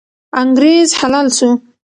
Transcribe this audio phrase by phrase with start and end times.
[0.41, 1.49] انګریز حلال سو.